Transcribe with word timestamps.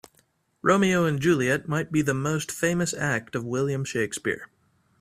Romeo 0.63 1.05
and 1.05 1.19
Juliet 1.19 1.67
might 1.67 1.91
be 1.91 2.01
the 2.01 2.15
most 2.15 2.51
famous 2.51 2.91
act 2.95 3.35
of 3.35 3.45
William 3.45 3.85
Shakespeare. 3.85 4.49